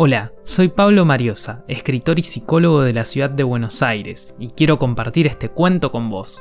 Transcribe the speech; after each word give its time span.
Hola, 0.00 0.32
soy 0.44 0.68
Pablo 0.68 1.04
Mariosa, 1.04 1.64
escritor 1.66 2.20
y 2.20 2.22
psicólogo 2.22 2.82
de 2.82 2.94
la 2.94 3.04
ciudad 3.04 3.30
de 3.30 3.42
Buenos 3.42 3.82
Aires, 3.82 4.36
y 4.38 4.50
quiero 4.50 4.78
compartir 4.78 5.26
este 5.26 5.48
cuento 5.48 5.90
con 5.90 6.08
vos. 6.08 6.40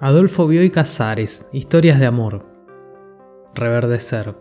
Adolfo 0.00 0.46
Bioy 0.46 0.68
Casares, 0.68 1.48
Historias 1.50 1.98
de 1.98 2.04
Amor. 2.04 2.44
Reverdecer. 3.54 4.34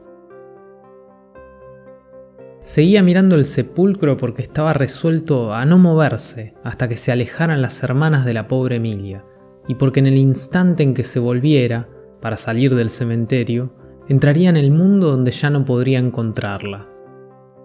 Seguía 2.59 3.02
mirando 3.02 3.38
el 3.38 3.45
sepulcro 3.45 4.18
porque 4.18 4.41
estaba 4.41 4.73
resuelto 4.73 5.54
a 5.54 5.63
no 5.63 5.77
moverse 5.77 6.54
hasta 6.65 6.89
que 6.89 6.97
se 6.97 7.13
alejaran 7.13 7.61
las 7.61 7.81
hermanas 7.81 8.25
de 8.25 8.34
la 8.34 8.49
pobre 8.49 8.75
Emilia, 8.75 9.23
y 9.70 9.75
porque 9.75 10.02
en 10.02 10.07
el 10.07 10.18
instante 10.18 10.84
en 10.84 10.93
que 10.93 11.05
se 11.05 11.20
volviera, 11.20 11.88
para 12.20 12.36
salir 12.36 12.75
del 12.75 12.89
cementerio, 12.89 13.71
entraría 14.09 14.49
en 14.49 14.57
el 14.57 14.71
mundo 14.71 15.11
donde 15.11 15.31
ya 15.31 15.49
no 15.49 15.65
podría 15.65 15.99
encontrarla. 15.99 16.88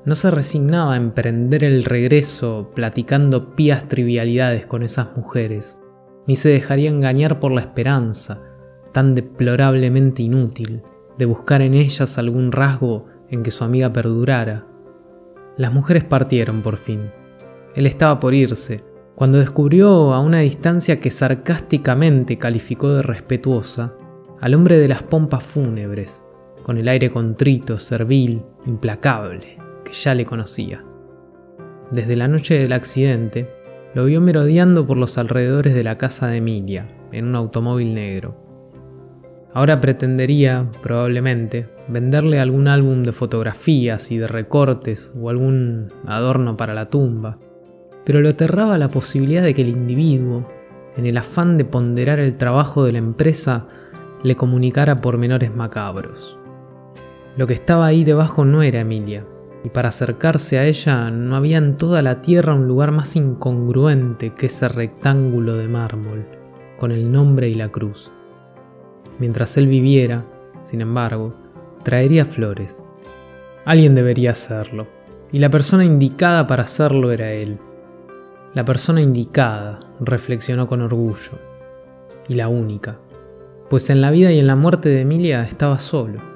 No 0.05 0.15
se 0.17 0.31
resignaba 0.31 0.95
a 0.95 0.97
emprender 0.97 1.63
el 1.63 1.85
regreso 1.85 2.73
platicando 2.75 3.55
pías 3.55 3.89
trivialidades 3.89 4.67
con 4.67 4.83
esas 4.83 5.17
mujeres, 5.17 5.79
ni 6.27 6.35
se 6.35 6.49
dejaría 6.49 6.91
engañar 6.91 7.39
por 7.39 7.53
la 7.53 7.61
esperanza, 7.61 8.43
tan 8.93 9.15
deplorablemente 9.15 10.23
inútil, 10.23 10.83
de 11.19 11.27
buscar 11.27 11.63
en 11.63 11.75
ellas 11.75 12.19
algún 12.19 12.51
rasgo 12.51 13.07
en 13.31 13.43
que 13.43 13.53
su 13.53 13.63
amiga 13.63 13.93
perdurara. 13.93 14.67
Las 15.57 15.73
mujeres 15.73 16.05
partieron 16.05 16.63
por 16.63 16.77
fin. 16.77 17.11
Él 17.77 17.87
estaba 17.87 18.19
por 18.19 18.35
irse, 18.35 18.83
cuando 19.15 19.39
descubrió 19.39 20.13
a 20.13 20.21
una 20.21 20.41
distancia 20.41 20.99
que 20.99 21.11
sarcásticamente 21.11 22.39
calificó 22.39 22.89
de 22.89 23.03
respetuosa 23.03 23.95
al 24.41 24.55
hombre 24.55 24.79
de 24.79 24.89
las 24.89 25.03
pompas 25.05 25.45
fúnebres, 25.45 26.27
con 26.63 26.79
el 26.79 26.89
aire 26.89 27.11
contrito, 27.11 27.79
servil, 27.79 28.43
implacable, 28.67 29.59
que 29.85 29.93
ya 29.93 30.15
le 30.15 30.25
conocía. 30.25 30.85
Desde 31.91 32.17
la 32.17 32.29
noche 32.29 32.59
del 32.59 32.73
accidente, 32.73 33.49
lo 33.95 34.07
vio 34.07 34.21
merodeando 34.21 34.87
por 34.87 34.97
los 34.97 35.19
alrededores 35.19 35.75
de 35.75 35.85
la 35.85 35.99
casa 35.99 36.29
de 36.29 36.39
Emilia, 36.39 36.89
en 37.13 37.27
un 37.27 37.37
automóvil 37.37 37.95
negro. 37.95 38.37
Ahora 39.55 39.81
pretendería, 39.81 40.67
probablemente, 40.83 41.69
venderle 41.89 42.41
algún 42.41 42.69
álbum 42.69 43.03
de 43.03 43.13
fotografías 43.13 44.11
y 44.11 44.17
de 44.17 44.27
recortes 44.27 45.13
o 45.21 45.29
algún 45.29 45.93
adorno 46.07 46.57
para 46.57 46.73
la 46.73 46.89
tumba, 46.89 47.39
pero 48.07 48.21
lo 48.21 48.31
aterraba 48.31 48.79
la 48.79 48.89
posibilidad 48.89 49.43
de 49.43 49.53
que 49.53 49.63
el 49.63 49.69
individuo, 49.69 50.49
en 50.97 51.05
el 51.05 51.19
afán 51.19 51.59
de 51.59 51.67
ponderar 51.67 52.19
el 52.19 52.39
trabajo 52.39 52.85
de 52.85 52.93
la 52.93 52.99
empresa, 52.99 53.67
le 54.23 54.37
comunicara 54.37 55.03
pormenores 55.03 55.55
macabros. 55.55 56.39
Lo 57.35 57.47
que 57.47 57.55
estaba 57.55 57.87
ahí 57.87 58.05
debajo 58.05 58.45
no 58.45 58.63
era 58.63 58.81
Emilia, 58.81 59.25
y 59.65 59.71
para 59.71 59.89
acercarse 59.89 60.59
a 60.59 60.67
ella 60.67 61.11
no 61.11 61.35
había 61.35 61.57
en 61.57 61.79
toda 61.79 62.03
la 62.03 62.21
tierra 62.21 62.55
un 62.55 62.69
lugar 62.69 62.91
más 62.91 63.17
incongruente 63.17 64.31
que 64.35 64.47
ese 64.47 64.69
rectángulo 64.69 65.57
de 65.57 65.67
mármol, 65.67 66.27
con 66.79 66.93
el 66.93 67.11
nombre 67.11 67.49
y 67.49 67.55
la 67.55 67.71
cruz. 67.71 68.13
Mientras 69.19 69.57
él 69.57 69.67
viviera, 69.67 70.25
sin 70.61 70.83
embargo, 70.83 71.35
traería 71.83 72.27
flores. 72.27 72.85
Alguien 73.65 73.95
debería 73.95 74.33
hacerlo, 74.33 74.87
y 75.31 75.39
la 75.39 75.49
persona 75.49 75.87
indicada 75.87 76.47
para 76.47 76.65
hacerlo 76.65 77.13
era 77.13 77.33
él. 77.33 77.57
La 78.53 78.67
persona 78.67 79.01
indicada, 79.01 79.81
reflexionó 80.01 80.67
con 80.67 80.83
orgullo, 80.83 81.39
y 82.29 82.35
la 82.35 82.49
única, 82.49 82.99
pues 83.71 83.89
en 83.89 84.03
la 84.03 84.11
vida 84.11 84.33
y 84.33 84.39
en 84.39 84.47
la 84.47 84.57
muerte 84.57 84.91
de 84.91 85.01
Emilia 85.01 85.45
estaba 85.45 85.79
solo 85.79 86.32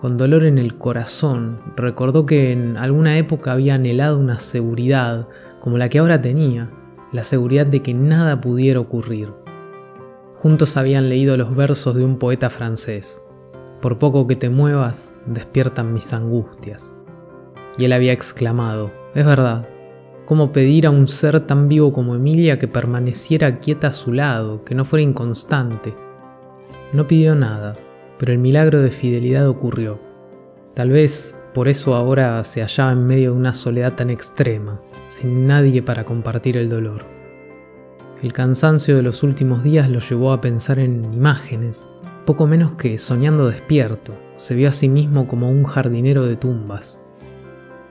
con 0.00 0.16
dolor 0.16 0.44
en 0.44 0.56
el 0.56 0.78
corazón, 0.78 1.60
recordó 1.76 2.24
que 2.24 2.52
en 2.52 2.78
alguna 2.78 3.18
época 3.18 3.52
había 3.52 3.74
anhelado 3.74 4.18
una 4.18 4.38
seguridad 4.38 5.28
como 5.60 5.76
la 5.76 5.90
que 5.90 5.98
ahora 5.98 6.22
tenía, 6.22 6.70
la 7.12 7.22
seguridad 7.22 7.66
de 7.66 7.82
que 7.82 7.92
nada 7.92 8.40
pudiera 8.40 8.80
ocurrir. 8.80 9.28
Juntos 10.36 10.78
habían 10.78 11.10
leído 11.10 11.36
los 11.36 11.54
versos 11.54 11.96
de 11.96 12.02
un 12.02 12.18
poeta 12.18 12.48
francés. 12.48 13.22
Por 13.82 13.98
poco 13.98 14.26
que 14.26 14.36
te 14.36 14.48
muevas, 14.48 15.14
despiertan 15.26 15.92
mis 15.92 16.14
angustias. 16.14 16.96
Y 17.76 17.84
él 17.84 17.92
había 17.92 18.14
exclamado, 18.14 18.90
es 19.14 19.26
verdad, 19.26 19.68
¿cómo 20.24 20.50
pedir 20.50 20.86
a 20.86 20.90
un 20.90 21.08
ser 21.08 21.40
tan 21.46 21.68
vivo 21.68 21.92
como 21.92 22.14
Emilia 22.14 22.58
que 22.58 22.68
permaneciera 22.68 23.58
quieta 23.58 23.88
a 23.88 23.92
su 23.92 24.14
lado, 24.14 24.64
que 24.64 24.74
no 24.74 24.86
fuera 24.86 25.02
inconstante? 25.02 25.92
No 26.94 27.06
pidió 27.06 27.34
nada, 27.34 27.74
pero 28.20 28.32
el 28.32 28.38
milagro 28.38 28.82
de 28.82 28.90
fidelidad 28.90 29.48
ocurrió. 29.48 29.98
Tal 30.74 30.90
vez 30.90 31.40
por 31.54 31.68
eso 31.68 31.94
ahora 31.94 32.44
se 32.44 32.60
hallaba 32.60 32.92
en 32.92 33.06
medio 33.06 33.32
de 33.32 33.38
una 33.38 33.54
soledad 33.54 33.94
tan 33.94 34.10
extrema, 34.10 34.78
sin 35.08 35.46
nadie 35.46 35.82
para 35.82 36.04
compartir 36.04 36.58
el 36.58 36.68
dolor. 36.68 37.06
El 38.22 38.34
cansancio 38.34 38.94
de 38.94 39.02
los 39.02 39.22
últimos 39.22 39.62
días 39.62 39.88
lo 39.88 40.00
llevó 40.00 40.34
a 40.34 40.42
pensar 40.42 40.78
en 40.78 41.14
imágenes, 41.14 41.88
poco 42.26 42.46
menos 42.46 42.72
que 42.72 42.98
soñando 42.98 43.48
despierto, 43.48 44.12
se 44.36 44.54
vio 44.54 44.68
a 44.68 44.72
sí 44.72 44.90
mismo 44.90 45.26
como 45.26 45.50
un 45.50 45.64
jardinero 45.64 46.26
de 46.26 46.36
tumbas. 46.36 47.02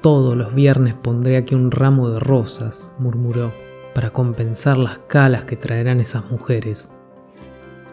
Todos 0.01 0.37
los 0.37 0.53
viernes 0.53 0.93
pondré 0.93 1.37
aquí 1.37 1.55
un 1.55 1.71
ramo 1.71 2.07
de 2.11 2.19
rosas, 2.19 2.93
murmuró, 2.99 3.51
para 3.95 4.11
compensar 4.11 4.77
las 4.77 4.99
calas 5.07 5.45
que 5.45 5.55
traerán 5.55 5.99
esas 5.99 6.29
mujeres. 6.29 6.91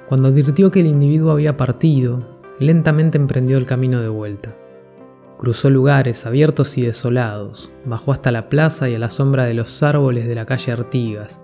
Cuando 0.08 0.28
advirtió 0.28 0.70
que 0.70 0.80
el 0.80 0.86
individuo 0.86 1.32
había 1.32 1.56
partido, 1.56 2.20
lentamente 2.60 3.18
emprendió 3.18 3.58
el 3.58 3.66
camino 3.66 4.00
de 4.00 4.08
vuelta. 4.08 4.56
Cruzó 5.38 5.68
lugares 5.68 6.24
abiertos 6.26 6.78
y 6.78 6.82
desolados, 6.82 7.70
bajó 7.84 8.12
hasta 8.12 8.32
la 8.32 8.48
plaza 8.48 8.88
y 8.88 8.94
a 8.94 8.98
la 8.98 9.10
sombra 9.10 9.44
de 9.44 9.54
los 9.54 9.82
árboles 9.82 10.26
de 10.26 10.34
la 10.34 10.46
calle 10.46 10.72
Artigas. 10.72 11.42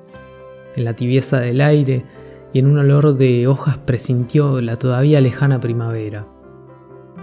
En 0.76 0.84
la 0.84 0.94
tibieza 0.94 1.40
del 1.40 1.60
aire 1.60 2.04
y 2.52 2.60
en 2.60 2.66
un 2.66 2.78
olor 2.78 3.16
de 3.16 3.46
hojas 3.46 3.78
presintió 3.78 4.60
la 4.60 4.76
todavía 4.76 5.20
lejana 5.20 5.60
primavera. 5.60 6.26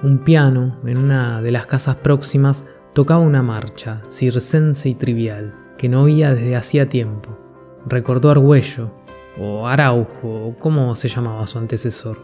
Un 0.03 0.19
piano, 0.19 0.77
en 0.85 0.97
una 0.97 1.41
de 1.41 1.51
las 1.51 1.65
casas 1.65 1.95
próximas, 1.95 2.67
tocaba 2.93 3.21
una 3.21 3.41
marcha, 3.41 4.01
circense 4.09 4.89
y 4.89 4.95
trivial, 4.95 5.53
que 5.77 5.89
no 5.89 6.03
oía 6.03 6.33
desde 6.33 6.55
hacía 6.55 6.89
tiempo. 6.89 7.37
Recordó 7.85 8.29
Argüello, 8.29 8.91
o 9.39 9.67
Araujo, 9.67 10.55
como 10.59 10.95
se 10.95 11.07
llamaba 11.07 11.47
su 11.47 11.57
antecesor. 11.57 12.19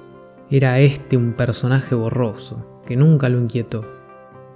Era 0.50 0.80
este 0.80 1.18
un 1.18 1.34
personaje 1.34 1.96
borroso, 1.96 2.82
que 2.86 2.96
nunca 2.96 3.30
lo 3.30 3.40
inquietó. 3.40 3.84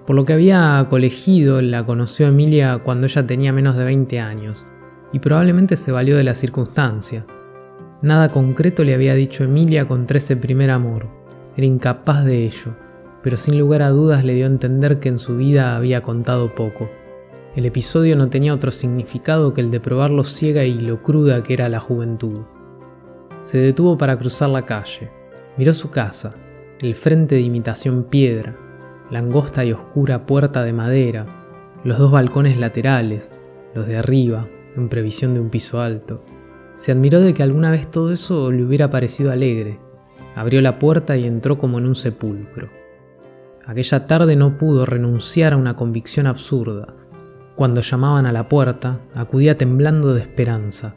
Por 0.05 0.15
lo 0.15 0.25
que 0.25 0.33
había 0.33 0.85
colegido, 0.89 1.61
la 1.61 1.85
conoció 1.85 2.27
Emilia 2.27 2.79
cuando 2.79 3.07
ella 3.07 3.25
tenía 3.25 3.53
menos 3.53 3.75
de 3.75 3.85
20 3.85 4.19
años, 4.19 4.65
y 5.13 5.19
probablemente 5.19 5.75
se 5.75 5.91
valió 5.91 6.17
de 6.17 6.23
la 6.23 6.35
circunstancia. 6.35 7.25
Nada 8.01 8.29
concreto 8.29 8.83
le 8.83 8.93
había 8.93 9.13
dicho 9.15 9.43
Emilia 9.43 9.87
contra 9.87 10.17
ese 10.17 10.35
primer 10.35 10.71
amor, 10.71 11.07
era 11.55 11.65
incapaz 11.65 12.23
de 12.23 12.45
ello, 12.45 12.75
pero 13.21 13.35
sin 13.35 13.59
lugar 13.59 13.81
a 13.81 13.89
dudas 13.89 14.23
le 14.23 14.33
dio 14.33 14.45
a 14.45 14.49
entender 14.49 14.99
que 14.99 15.09
en 15.09 15.19
su 15.19 15.35
vida 15.35 15.75
había 15.75 16.01
contado 16.01 16.55
poco. 16.55 16.89
El 17.55 17.65
episodio 17.65 18.15
no 18.15 18.29
tenía 18.29 18.53
otro 18.53 18.69
significado 18.69 19.53
que 19.53 19.61
el 19.61 19.71
de 19.71 19.79
probar 19.79 20.11
lo 20.11 20.23
ciega 20.23 20.65
y 20.65 20.75
lo 20.75 21.01
cruda 21.01 21.41
que 21.41 21.53
era 21.53 21.67
la 21.67 21.79
juventud. 21.79 22.41
Se 23.41 23.57
detuvo 23.57 23.97
para 23.97 24.19
cruzar 24.19 24.49
la 24.49 24.65
calle. 24.65 25.09
Miró 25.57 25.73
su 25.73 25.89
casa, 25.89 26.35
el 26.79 26.93
frente 26.93 27.35
de 27.35 27.41
imitación 27.41 28.03
piedra, 28.03 28.55
la 29.09 29.19
angosta 29.19 29.65
y 29.65 29.73
oscura 29.73 30.27
puerta 30.27 30.63
de 30.63 30.73
madera, 30.73 31.25
los 31.83 31.97
dos 31.97 32.11
balcones 32.11 32.57
laterales, 32.59 33.35
los 33.73 33.88
de 33.88 33.97
arriba, 33.97 34.47
en 34.75 34.88
previsión 34.88 35.33
de 35.33 35.39
un 35.39 35.49
piso 35.49 35.81
alto. 35.81 36.23
Se 36.75 36.91
admiró 36.91 37.19
de 37.19 37.33
que 37.33 37.43
alguna 37.43 37.71
vez 37.71 37.89
todo 37.89 38.11
eso 38.11 38.51
le 38.51 38.63
hubiera 38.63 38.91
parecido 38.91 39.31
alegre. 39.31 39.79
Abrió 40.35 40.61
la 40.61 40.77
puerta 40.77 41.17
y 41.17 41.25
entró 41.25 41.57
como 41.57 41.79
en 41.79 41.88
un 41.88 41.95
sepulcro. 41.95 42.69
Aquella 43.65 44.07
tarde 44.07 44.35
no 44.35 44.57
pudo 44.57 44.85
renunciar 44.85 45.53
a 45.53 45.57
una 45.57 45.75
convicción 45.75 46.27
absurda. 46.27 46.95
Cuando 47.59 47.81
llamaban 47.81 48.25
a 48.25 48.31
la 48.31 48.47
puerta, 48.47 49.01
acudía 49.13 49.57
temblando 49.57 50.13
de 50.13 50.21
esperanza. 50.21 50.95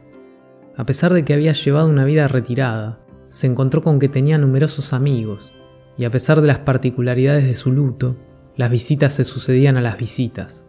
A 0.76 0.86
pesar 0.86 1.12
de 1.12 1.24
que 1.24 1.34
había 1.34 1.54
llevado 1.54 1.88
una 1.88 2.04
vida 2.04 2.28
retirada, 2.28 3.00
se 3.26 3.48
encontró 3.48 3.82
con 3.82 3.98
que 3.98 4.08
tenía 4.08 4.38
numerosos 4.38 4.92
amigos, 4.92 5.52
y 5.98 6.04
a 6.04 6.10
pesar 6.12 6.40
de 6.40 6.46
las 6.46 6.60
particularidades 6.60 7.46
de 7.46 7.56
su 7.56 7.72
luto, 7.72 8.16
las 8.54 8.70
visitas 8.70 9.12
se 9.12 9.24
sucedían 9.24 9.76
a 9.76 9.80
las 9.80 9.98
visitas. 9.98 10.68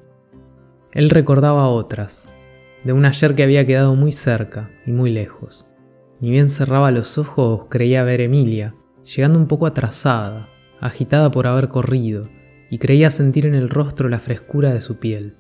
Él 0.93 1.11
recordaba 1.11 1.69
otras, 1.69 2.35
de 2.83 2.91
un 2.91 3.05
ayer 3.05 3.35
que 3.35 3.43
había 3.43 3.67
quedado 3.67 3.95
muy 3.95 4.11
cerca 4.11 4.71
y 4.87 4.91
muy 4.93 5.11
lejos. 5.11 5.67
Ni 6.19 6.31
bien 6.31 6.49
cerraba 6.49 6.89
los 6.89 7.19
ojos 7.19 7.67
creía 7.69 8.03
ver 8.03 8.19
a 8.19 8.23
Emilia, 8.23 8.73
llegando 9.03 9.37
un 9.37 9.45
poco 9.45 9.67
atrasada, 9.67 10.49
agitada 10.79 11.29
por 11.29 11.45
haber 11.45 11.69
corrido, 11.69 12.29
y 12.71 12.79
creía 12.79 13.11
sentir 13.11 13.45
en 13.45 13.53
el 13.53 13.69
rostro 13.69 14.09
la 14.09 14.17
frescura 14.17 14.73
de 14.73 14.81
su 14.81 14.97
piel. 14.97 15.35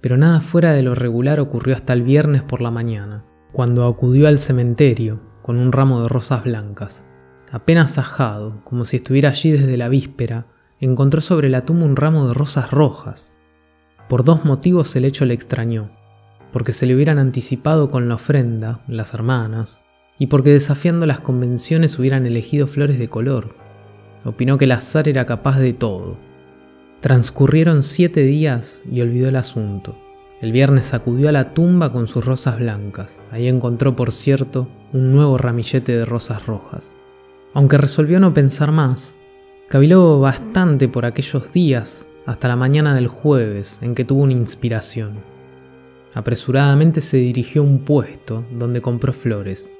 Pero 0.00 0.16
nada 0.16 0.40
fuera 0.40 0.72
de 0.72 0.82
lo 0.82 0.94
regular 0.94 1.40
ocurrió 1.40 1.74
hasta 1.74 1.92
el 1.92 2.02
viernes 2.02 2.42
por 2.42 2.60
la 2.60 2.70
mañana, 2.70 3.24
cuando 3.52 3.86
acudió 3.86 4.28
al 4.28 4.38
cementerio 4.38 5.20
con 5.42 5.58
un 5.58 5.72
ramo 5.72 6.02
de 6.02 6.08
rosas 6.08 6.44
blancas. 6.44 7.04
Apenas 7.50 7.92
sajado, 7.92 8.60
como 8.64 8.84
si 8.84 8.96
estuviera 8.96 9.30
allí 9.30 9.50
desde 9.50 9.76
la 9.76 9.88
víspera, 9.88 10.46
encontró 10.78 11.20
sobre 11.20 11.48
la 11.48 11.64
tumba 11.64 11.84
un 11.84 11.96
ramo 11.96 12.28
de 12.28 12.34
rosas 12.34 12.70
rojas. 12.70 13.34
Por 14.08 14.24
dos 14.24 14.44
motivos 14.44 14.94
el 14.96 15.04
hecho 15.04 15.24
le 15.24 15.34
extrañó, 15.34 15.90
porque 16.52 16.72
se 16.72 16.86
le 16.86 16.94
hubieran 16.94 17.18
anticipado 17.18 17.90
con 17.90 18.08
la 18.08 18.14
ofrenda, 18.14 18.80
las 18.88 19.14
hermanas, 19.14 19.80
y 20.18 20.26
porque 20.26 20.50
desafiando 20.50 21.06
las 21.06 21.20
convenciones 21.20 21.98
hubieran 21.98 22.26
elegido 22.26 22.66
flores 22.66 22.98
de 22.98 23.08
color. 23.08 23.56
Opinó 24.24 24.58
que 24.58 24.66
el 24.66 24.72
azar 24.72 25.08
era 25.08 25.26
capaz 25.26 25.58
de 25.58 25.72
todo. 25.72 26.18
Transcurrieron 27.00 27.82
siete 27.82 28.20
días 28.22 28.82
y 28.90 29.00
olvidó 29.00 29.30
el 29.30 29.36
asunto. 29.36 29.96
El 30.42 30.52
viernes 30.52 30.92
acudió 30.92 31.30
a 31.30 31.32
la 31.32 31.54
tumba 31.54 31.92
con 31.92 32.08
sus 32.08 32.24
rosas 32.24 32.58
blancas. 32.58 33.22
Ahí 33.30 33.48
encontró, 33.48 33.96
por 33.96 34.12
cierto, 34.12 34.68
un 34.92 35.10
nuevo 35.10 35.38
ramillete 35.38 35.96
de 35.96 36.04
rosas 36.04 36.44
rojas. 36.44 36.98
Aunque 37.54 37.78
resolvió 37.78 38.20
no 38.20 38.34
pensar 38.34 38.70
más, 38.70 39.16
caviló 39.68 40.20
bastante 40.20 40.88
por 40.88 41.06
aquellos 41.06 41.50
días 41.54 42.06
hasta 42.26 42.48
la 42.48 42.56
mañana 42.56 42.94
del 42.94 43.08
jueves 43.08 43.78
en 43.80 43.94
que 43.94 44.04
tuvo 44.04 44.22
una 44.22 44.34
inspiración. 44.34 45.20
Apresuradamente 46.12 47.00
se 47.00 47.16
dirigió 47.16 47.62
a 47.62 47.64
un 47.64 47.80
puesto 47.80 48.44
donde 48.52 48.82
compró 48.82 49.14
flores. 49.14 49.72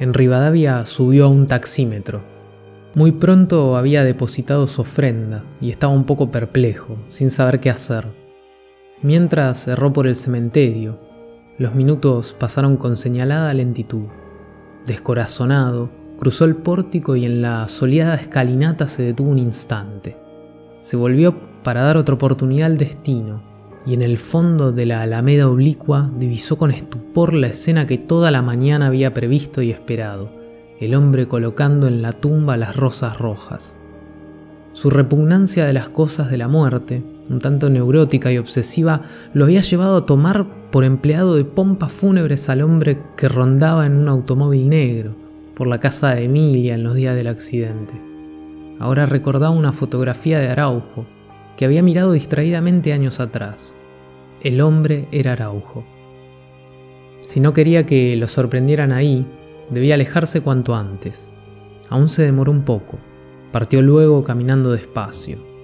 En 0.00 0.12
Rivadavia 0.12 0.86
subió 0.86 1.26
a 1.26 1.28
un 1.28 1.46
taxímetro. 1.46 2.33
Muy 2.94 3.10
pronto 3.10 3.76
había 3.76 4.04
depositado 4.04 4.68
su 4.68 4.82
ofrenda 4.82 5.42
y 5.60 5.70
estaba 5.70 5.92
un 5.92 6.04
poco 6.04 6.30
perplejo, 6.30 6.96
sin 7.08 7.32
saber 7.32 7.58
qué 7.58 7.68
hacer. 7.68 8.06
Mientras 9.02 9.66
erró 9.66 9.92
por 9.92 10.06
el 10.06 10.14
cementerio, 10.14 11.00
los 11.58 11.74
minutos 11.74 12.36
pasaron 12.38 12.76
con 12.76 12.96
señalada 12.96 13.52
lentitud. 13.52 14.04
Descorazonado, 14.86 15.90
cruzó 16.20 16.44
el 16.44 16.54
pórtico 16.54 17.16
y 17.16 17.24
en 17.24 17.42
la 17.42 17.66
soleada 17.66 18.14
escalinata 18.14 18.86
se 18.86 19.02
detuvo 19.02 19.30
un 19.30 19.40
instante. 19.40 20.16
Se 20.78 20.96
volvió 20.96 21.34
para 21.64 21.82
dar 21.82 21.96
otra 21.96 22.14
oportunidad 22.14 22.66
al 22.66 22.78
destino, 22.78 23.42
y 23.84 23.94
en 23.94 24.02
el 24.02 24.18
fondo 24.18 24.70
de 24.70 24.86
la 24.86 25.02
alameda 25.02 25.48
oblicua 25.48 26.12
divisó 26.16 26.56
con 26.58 26.70
estupor 26.70 27.34
la 27.34 27.48
escena 27.48 27.88
que 27.88 27.98
toda 27.98 28.30
la 28.30 28.40
mañana 28.40 28.86
había 28.86 29.12
previsto 29.12 29.62
y 29.62 29.72
esperado, 29.72 30.43
el 30.84 30.94
hombre 30.94 31.28
colocando 31.28 31.86
en 31.88 32.02
la 32.02 32.12
tumba 32.12 32.56
las 32.56 32.76
rosas 32.76 33.18
rojas. 33.18 33.78
Su 34.72 34.90
repugnancia 34.90 35.66
de 35.66 35.72
las 35.72 35.88
cosas 35.88 36.30
de 36.30 36.36
la 36.36 36.48
muerte, 36.48 37.02
un 37.30 37.38
tanto 37.38 37.70
neurótica 37.70 38.32
y 38.32 38.38
obsesiva, 38.38 39.02
lo 39.32 39.44
había 39.44 39.60
llevado 39.60 39.96
a 39.96 40.06
tomar 40.06 40.46
por 40.70 40.84
empleado 40.84 41.36
de 41.36 41.44
pompas 41.44 41.92
fúnebres 41.92 42.48
al 42.48 42.62
hombre 42.62 42.98
que 43.16 43.28
rondaba 43.28 43.86
en 43.86 43.96
un 43.96 44.08
automóvil 44.08 44.68
negro 44.68 45.14
por 45.54 45.68
la 45.68 45.78
casa 45.78 46.14
de 46.14 46.24
Emilia 46.24 46.74
en 46.74 46.82
los 46.82 46.94
días 46.94 47.14
del 47.14 47.28
accidente. 47.28 47.94
Ahora 48.80 49.06
recordaba 49.06 49.50
una 49.50 49.72
fotografía 49.72 50.40
de 50.40 50.48
Araujo, 50.48 51.06
que 51.56 51.64
había 51.64 51.82
mirado 51.82 52.12
distraídamente 52.12 52.92
años 52.92 53.20
atrás. 53.20 53.76
El 54.42 54.60
hombre 54.60 55.06
era 55.12 55.32
Araujo. 55.32 55.84
Si 57.20 57.38
no 57.40 57.52
quería 57.52 57.86
que 57.86 58.16
lo 58.16 58.26
sorprendieran 58.26 58.90
ahí, 58.90 59.24
debía 59.70 59.94
alejarse 59.94 60.40
cuanto 60.40 60.74
antes. 60.74 61.30
Aún 61.88 62.08
se 62.08 62.22
demoró 62.22 62.52
un 62.52 62.64
poco. 62.64 62.98
Partió 63.52 63.82
luego 63.82 64.24
caminando 64.24 64.72
despacio 64.72 65.54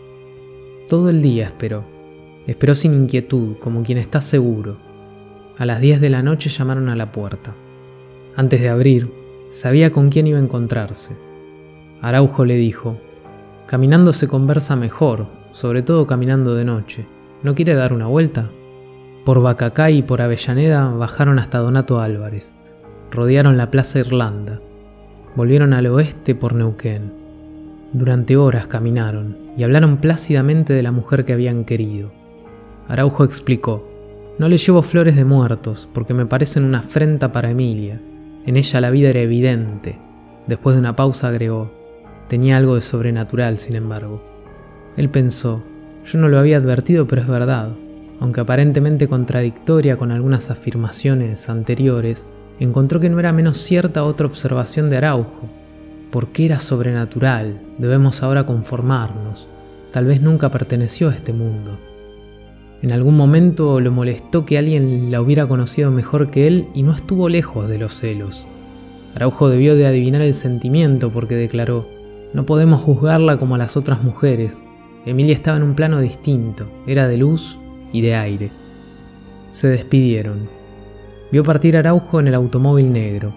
todo 0.91 1.09
el 1.09 1.23
día 1.23 1.47
esperó. 1.47 1.85
Esperó 2.49 2.75
sin 2.75 2.93
inquietud, 2.95 3.59
como 3.61 3.85
quien 3.85 3.97
está 3.97 4.21
seguro. 4.21 4.77
A 5.57 5.65
las 5.65 5.81
10 5.81 6.01
de 6.01 6.11
la 6.11 6.21
noche 6.21 6.51
llamaron 6.51 6.89
a 6.89 6.97
la 6.97 7.13
puerta. 7.13 7.55
Antes 8.35 8.61
de 8.61 8.69
abrir, 8.69 9.09
sabía 9.47 9.93
con 9.93 10.11
quién 10.11 10.27
iba 10.27 10.39
a 10.39 10.43
encontrarse. 10.43 11.17
Araujo 12.03 12.45
le 12.45 12.57
dijo, 12.57 12.99
Caminando 13.69 14.13
se 14.13 14.27
conversa 14.27 14.75
mejor, 14.75 15.29
sobre 15.53 15.83
todo 15.83 16.09
caminando 16.09 16.57
de 16.57 16.65
noche. 16.65 17.07
¿No 17.45 17.55
quiere 17.55 17.75
dar 17.75 17.93
una 17.93 18.09
vuelta? 18.09 18.51
Por 19.25 19.41
Bacacay 19.41 19.99
y 19.99 20.03
por 20.03 20.23
Avellaneda 20.23 20.91
bajaron 20.91 21.39
hasta 21.39 21.59
Donato 21.59 22.01
Álvarez. 22.01 22.57
Rodearon 23.11 23.57
la 23.57 23.73
Plaza 23.73 23.99
Irlanda. 23.99 24.61
Volvieron 25.35 25.73
al 25.73 25.89
oeste 25.89 26.37
por 26.37 26.55
Neuquén. 26.55 27.13
Durante 27.93 28.37
horas 28.37 28.69
caminaron 28.69 29.37
y 29.57 29.65
hablaron 29.65 29.97
plácidamente 29.97 30.75
de 30.75 30.83
la 30.85 30.93
mujer 30.93 31.25
que 31.25 31.33
habían 31.33 31.65
querido. 31.65 32.13
Araujo 32.87 33.25
explicó, 33.25 33.89
no 34.39 34.49
le 34.49 34.59
llevo 34.59 34.83
flores 34.83 35.17
de 35.17 35.25
muertos 35.25 35.89
porque 35.93 36.15
me 36.15 36.25
parecen 36.25 36.65
una 36.65 36.79
afrenta 36.79 37.33
para 37.33 37.51
Emilia. 37.51 38.01
En 38.47 38.57
ella 38.57 38.81
la 38.81 38.91
vida 38.91 39.11
era 39.11 39.21
evidente. 39.21 39.99
Después 40.47 40.77
de 40.77 40.81
una 40.81 40.95
pausa 40.95 41.29
agregó, 41.29 41.73
tenía 42.29 42.59
algo 42.59 42.77
de 42.77 42.81
sobrenatural, 42.81 43.59
sin 43.59 43.75
embargo. 43.75 44.23
Él 44.97 45.09
pensó, 45.09 45.65
yo 46.05 46.19
no 46.21 46.29
lo 46.29 46.39
había 46.39 46.59
advertido, 46.59 47.09
pero 47.09 47.23
es 47.23 47.29
verdad. 47.29 47.71
Aunque 48.21 48.41
aparentemente 48.41 49.09
contradictoria 49.09 49.97
con 49.97 50.13
algunas 50.13 50.49
afirmaciones 50.51 51.49
anteriores, 51.49 52.31
encontró 52.61 53.01
que 53.01 53.09
no 53.09 53.19
era 53.19 53.33
menos 53.33 53.59
cierta 53.59 54.05
otra 54.05 54.27
observación 54.27 54.91
de 54.91 54.99
Araujo, 54.99 55.49
porque 56.11 56.45
era 56.45 56.61
sobrenatural, 56.61 57.61
debemos 57.79 58.23
ahora 58.23 58.45
conformarnos. 58.47 59.49
Tal 59.93 60.05
vez 60.05 60.21
nunca 60.21 60.51
perteneció 60.51 61.09
a 61.09 61.15
este 61.15 61.33
mundo. 61.33 61.79
En 62.83 62.93
algún 62.93 63.17
momento 63.17 63.81
lo 63.81 63.91
molestó 63.91 64.47
que 64.47 64.59
alguien 64.59 65.11
la 65.11 65.21
hubiera 65.21 65.47
conocido 65.47 65.91
mejor 65.91 66.31
que 66.31 66.47
él 66.47 66.69
y 66.75 66.83
no 66.83 66.93
estuvo 66.93 67.29
lejos 67.29 67.69
de 67.69 67.79
los 67.79 67.95
celos. 67.95 68.47
Araujo 69.15 69.49
debió 69.49 69.75
de 69.75 69.87
adivinar 69.87 70.23
el 70.23 70.35
sentimiento 70.35 71.11
porque 71.11 71.35
declaró, 71.35 71.89
no 72.33 72.47
podemos 72.47 72.81
juzgarla 72.81 73.39
como 73.39 73.57
a 73.57 73.59
las 73.59 73.77
otras 73.77 74.03
mujeres. 74.03 74.63
Emilia 75.05 75.35
estaba 75.35 75.57
en 75.57 75.65
un 75.65 75.75
plano 75.75 76.01
distinto, 76.01 76.69
era 76.87 77.09
de 77.09 77.17
luz 77.17 77.59
y 77.93 78.03
de 78.03 78.15
aire. 78.15 78.51
Se 79.51 79.69
despidieron. 79.69 80.60
Vio 81.33 81.45
partir 81.45 81.77
Araujo 81.77 82.19
en 82.19 82.29
el 82.29 82.35
automóvil 82.35 82.93
negro. 82.93 83.33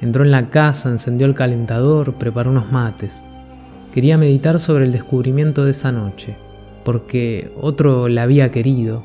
Entró 0.00 0.24
en 0.24 0.30
la 0.30 0.50
casa, 0.50 0.88
encendió 0.88 1.26
el 1.26 1.34
calentador, 1.34 2.14
preparó 2.14 2.50
unos 2.50 2.70
mates. 2.70 3.26
Quería 3.92 4.18
meditar 4.18 4.58
sobre 4.60 4.84
el 4.84 4.92
descubrimiento 4.92 5.64
de 5.64 5.72
esa 5.72 5.90
noche, 5.90 6.36
porque 6.84 7.52
otro 7.60 8.08
la 8.08 8.22
había 8.22 8.50
querido. 8.50 9.04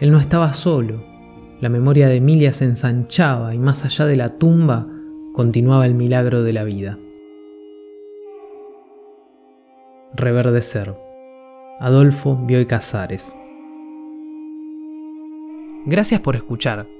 Él 0.00 0.10
no 0.10 0.18
estaba 0.18 0.52
solo. 0.52 1.04
La 1.60 1.68
memoria 1.68 2.08
de 2.08 2.16
Emilia 2.16 2.52
se 2.52 2.64
ensanchaba 2.64 3.54
y 3.54 3.58
más 3.58 3.84
allá 3.84 4.06
de 4.06 4.16
la 4.16 4.38
tumba 4.38 4.86
continuaba 5.32 5.86
el 5.86 5.94
milagro 5.94 6.42
de 6.42 6.52
la 6.52 6.64
vida. 6.64 6.98
Reverdecer. 10.14 10.94
Adolfo 11.78 12.36
Bioy 12.36 12.66
Casares. 12.66 13.36
Gracias 15.86 16.20
por 16.20 16.36
escuchar. 16.36 16.99